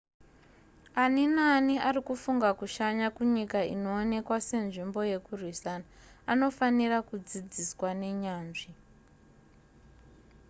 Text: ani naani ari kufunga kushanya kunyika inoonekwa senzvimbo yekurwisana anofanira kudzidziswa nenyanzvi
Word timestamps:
ani 1.03 1.23
naani 1.35 1.75
ari 1.87 2.01
kufunga 2.07 2.49
kushanya 2.59 3.07
kunyika 3.15 3.59
inoonekwa 3.73 4.37
senzvimbo 4.47 5.01
yekurwisana 5.11 5.85
anofanira 6.31 6.97
kudzidziswa 7.07 7.89
nenyanzvi 8.01 8.71